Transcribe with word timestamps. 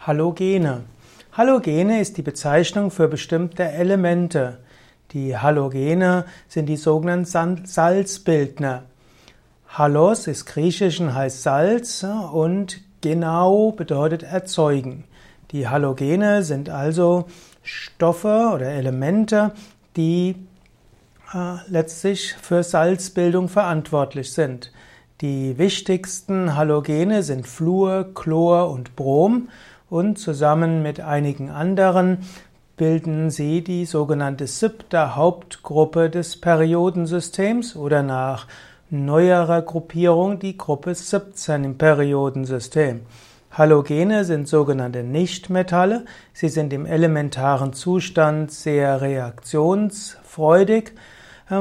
Halogene. 0.00 0.84
Halogene 1.32 2.00
ist 2.00 2.16
die 2.16 2.22
Bezeichnung 2.22 2.90
für 2.90 3.06
bestimmte 3.06 3.64
Elemente. 3.64 4.60
Die 5.12 5.36
Halogene 5.36 6.24
sind 6.48 6.70
die 6.70 6.78
sogenannten 6.78 7.66
Salzbildner. 7.66 8.84
Halos 9.68 10.26
ist 10.26 10.46
griechisch 10.46 11.00
und 11.00 11.14
heißt 11.14 11.42
Salz 11.42 12.02
und 12.32 12.80
genau 13.02 13.72
bedeutet 13.72 14.22
erzeugen. 14.22 15.04
Die 15.50 15.68
Halogene 15.68 16.44
sind 16.44 16.70
also 16.70 17.26
Stoffe 17.62 18.52
oder 18.54 18.68
Elemente, 18.68 19.52
die 19.98 20.34
äh, 21.34 21.56
letztlich 21.68 22.34
für 22.40 22.62
Salzbildung 22.62 23.50
verantwortlich 23.50 24.32
sind. 24.32 24.72
Die 25.20 25.58
wichtigsten 25.58 26.56
Halogene 26.56 27.22
sind 27.22 27.46
Fluor, 27.46 28.14
Chlor 28.14 28.70
und 28.70 28.96
Brom 28.96 29.50
und 29.90 30.18
zusammen 30.18 30.82
mit 30.82 31.00
einigen 31.00 31.50
anderen 31.50 32.18
bilden 32.76 33.28
sie 33.28 33.62
die 33.62 33.84
sogenannte 33.84 34.46
siebte 34.46 35.14
Hauptgruppe 35.16 36.08
des 36.08 36.40
Periodensystems 36.40 37.76
oder 37.76 38.02
nach 38.02 38.46
neuerer 38.88 39.60
Gruppierung 39.60 40.38
die 40.38 40.56
Gruppe 40.56 40.94
17 40.94 41.64
im 41.64 41.76
Periodensystem. 41.76 43.02
Halogene 43.52 44.24
sind 44.24 44.48
sogenannte 44.48 45.02
Nichtmetalle. 45.02 46.04
Sie 46.32 46.48
sind 46.48 46.72
im 46.72 46.86
elementaren 46.86 47.72
Zustand 47.72 48.52
sehr 48.52 49.00
reaktionsfreudig 49.00 50.92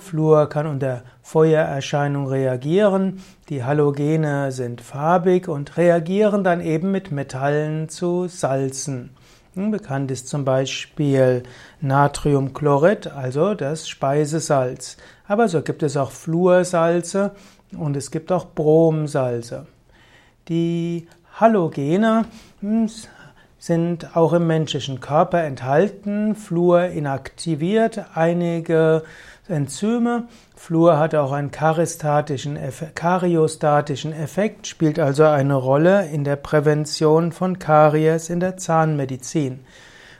Fluor 0.00 0.48
kann 0.48 0.68
unter 0.68 1.02
Feuererscheinung 1.22 2.28
reagieren. 2.28 3.20
Die 3.48 3.64
Halogene 3.64 4.52
sind 4.52 4.80
farbig 4.80 5.48
und 5.48 5.76
reagieren 5.76 6.44
dann 6.44 6.60
eben 6.60 6.92
mit 6.92 7.10
Metallen 7.10 7.88
zu 7.88 8.28
Salzen. 8.28 9.10
Hm, 9.54 9.72
bekannt 9.72 10.12
ist 10.12 10.28
zum 10.28 10.44
Beispiel 10.44 11.42
Natriumchlorid, 11.80 13.08
also 13.08 13.54
das 13.54 13.88
Speisesalz. 13.88 14.98
Aber 15.26 15.48
so 15.48 15.62
gibt 15.62 15.82
es 15.82 15.96
auch 15.96 16.12
Fluorsalze 16.12 17.32
und 17.76 17.96
es 17.96 18.12
gibt 18.12 18.30
auch 18.30 18.46
Bromsalze. 18.54 19.66
Die 20.46 21.08
Halogene 21.40 22.26
hm, 22.60 22.88
sind 23.62 24.16
auch 24.16 24.32
im 24.32 24.48
menschlichen 24.48 24.98
Körper 24.98 25.44
enthalten. 25.44 26.34
Fluor 26.34 26.86
inaktiviert 26.86 28.06
einige 28.12 29.04
Enzyme. 29.46 30.24
Fluor 30.56 30.98
hat 30.98 31.14
auch 31.14 31.30
einen 31.30 31.52
karyostatischen 31.52 32.56
Effekt, 32.56 34.66
spielt 34.66 34.98
also 34.98 35.22
eine 35.22 35.54
Rolle 35.54 36.08
in 36.08 36.24
der 36.24 36.34
Prävention 36.34 37.30
von 37.30 37.60
Karies 37.60 38.30
in 38.30 38.40
der 38.40 38.56
Zahnmedizin. 38.56 39.60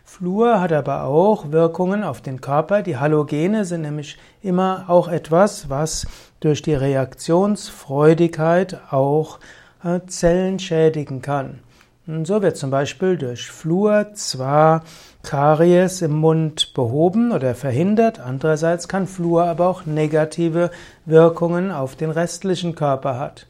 Fluor 0.05 0.61
hat 0.61 0.73
aber 0.73 1.03
auch 1.03 1.51
Wirkungen 1.51 2.05
auf 2.05 2.21
den 2.21 2.41
Körper. 2.41 2.83
Die 2.83 2.99
Halogene 2.99 3.65
sind 3.65 3.81
nämlich 3.81 4.19
immer 4.41 4.85
auch 4.87 5.09
etwas, 5.09 5.69
was 5.69 6.07
durch 6.39 6.63
die 6.63 6.75
Reaktionsfreudigkeit 6.75 8.81
auch 8.93 9.41
äh, 9.83 9.99
Zellen 10.07 10.61
schädigen 10.61 11.23
kann. 11.23 11.59
So 12.05 12.43
wird 12.43 12.57
zum 12.57 12.71
Beispiel 12.71 13.17
durch 13.17 13.49
Fluor 13.49 14.15
zwar 14.15 14.83
Karies 15.23 16.03
im 16.03 16.17
Mund 16.17 16.75
behoben 16.75 17.31
oder 17.31 17.55
verhindert, 17.55 18.19
andererseits 18.19 18.89
kann 18.89 19.07
Fluor 19.07 19.45
aber 19.45 19.69
auch 19.69 19.87
negative 19.87 20.73
Wirkungen 21.07 21.71
auf 21.71 21.95
den 21.95 22.11
restlichen 22.11 22.75
Körper 22.75 23.21
hat. 23.21 23.47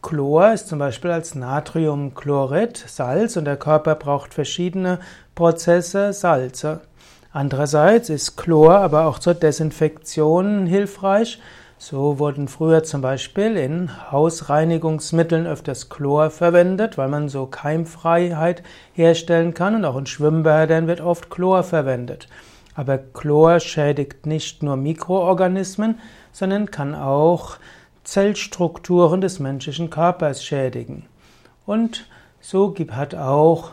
Chlor 0.00 0.54
ist 0.54 0.68
zum 0.68 0.78
Beispiel 0.78 1.10
als 1.10 1.34
Natriumchlorid 1.34 2.78
Salz 2.78 3.36
und 3.36 3.44
der 3.44 3.58
Körper 3.58 3.94
braucht 3.94 4.32
verschiedene 4.32 4.98
Prozesse 5.34 6.14
Salze. 6.14 6.80
Andererseits 7.30 8.08
ist 8.08 8.36
Chlor 8.38 8.78
aber 8.78 9.04
auch 9.04 9.18
zur 9.18 9.34
Desinfektion 9.34 10.64
hilfreich 10.64 11.40
so 11.78 12.18
wurden 12.18 12.48
früher 12.48 12.84
zum 12.84 13.02
Beispiel 13.02 13.56
in 13.56 14.10
Hausreinigungsmitteln 14.10 15.46
öfters 15.46 15.88
Chlor 15.88 16.30
verwendet, 16.30 16.96
weil 16.96 17.08
man 17.08 17.28
so 17.28 17.46
Keimfreiheit 17.46 18.62
herstellen 18.94 19.52
kann 19.52 19.74
und 19.74 19.84
auch 19.84 19.96
in 19.96 20.06
Schwimmbädern 20.06 20.86
wird 20.86 21.00
oft 21.00 21.28
Chlor 21.28 21.62
verwendet. 21.62 22.28
Aber 22.74 22.98
Chlor 22.98 23.60
schädigt 23.60 24.26
nicht 24.26 24.62
nur 24.62 24.76
Mikroorganismen, 24.76 25.98
sondern 26.32 26.70
kann 26.70 26.94
auch 26.94 27.56
Zellstrukturen 28.04 29.20
des 29.20 29.38
menschlichen 29.38 29.90
Körpers 29.90 30.44
schädigen. 30.44 31.06
Und 31.66 32.06
so 32.40 32.74
hat 32.90 33.14
auch 33.14 33.72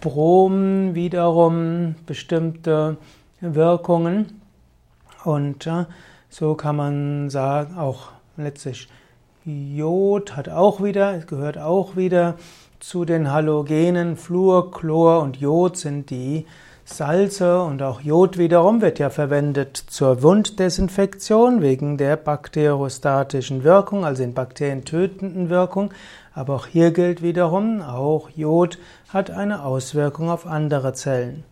Brom 0.00 0.94
wiederum 0.94 1.96
bestimmte 2.06 2.96
Wirkungen 3.40 4.40
und 5.24 5.68
so 6.32 6.54
kann 6.54 6.76
man 6.76 7.28
sagen, 7.28 7.76
auch 7.76 8.08
letztlich 8.38 8.88
Jod 9.44 10.34
hat 10.34 10.48
auch 10.48 10.82
wieder, 10.82 11.18
gehört 11.18 11.58
auch 11.58 11.94
wieder 11.94 12.36
zu 12.80 13.04
den 13.04 13.30
Halogenen. 13.30 14.16
Fluor, 14.16 14.70
Chlor 14.70 15.20
und 15.20 15.36
Jod 15.36 15.76
sind 15.76 16.08
die 16.08 16.46
Salze 16.86 17.60
und 17.60 17.82
auch 17.82 18.00
Jod 18.00 18.38
wiederum 18.38 18.80
wird 18.80 18.98
ja 18.98 19.10
verwendet 19.10 19.76
zur 19.76 20.22
Wunddesinfektion 20.22 21.60
wegen 21.60 21.98
der 21.98 22.16
bakteriostatischen 22.16 23.62
Wirkung, 23.62 24.06
also 24.06 24.22
in 24.22 24.32
Bakterien 24.32 24.86
tötenden 24.86 25.50
Wirkung. 25.50 25.92
Aber 26.34 26.54
auch 26.54 26.66
hier 26.66 26.92
gilt 26.92 27.20
wiederum, 27.20 27.82
auch 27.82 28.30
Jod 28.30 28.78
hat 29.10 29.30
eine 29.30 29.64
Auswirkung 29.64 30.30
auf 30.30 30.46
andere 30.46 30.94
Zellen. 30.94 31.44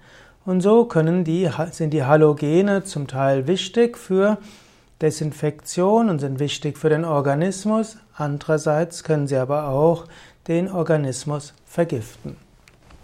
Und 0.46 0.62
so 0.62 0.86
können 0.86 1.22
die, 1.22 1.50
sind 1.70 1.92
die 1.92 2.04
Halogene 2.04 2.82
zum 2.82 3.06
Teil 3.08 3.46
wichtig 3.46 3.98
für 3.98 4.38
Desinfektion 5.00 6.10
und 6.10 6.18
sind 6.18 6.38
wichtig 6.38 6.78
für 6.78 6.88
den 6.88 7.04
Organismus. 7.04 7.96
Andererseits 8.14 9.04
können 9.04 9.26
sie 9.26 9.36
aber 9.36 9.68
auch 9.68 10.06
den 10.46 10.70
Organismus 10.70 11.54
vergiften. 11.64 12.36